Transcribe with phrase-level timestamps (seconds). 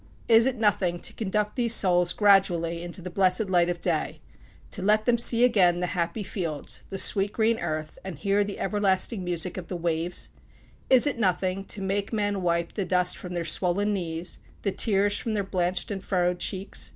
[0.27, 4.19] Is it nothing to conduct these souls gradually into the blessed light of day
[4.71, 8.59] to let them see again the happy fields, the sweet, green earth, and hear the
[8.59, 10.29] everlasting music of the waves?
[10.89, 15.15] Is it nothing to make men wipe the dust from their swollen knees, the tears
[15.19, 16.89] from their blanched and furrowed cheeks?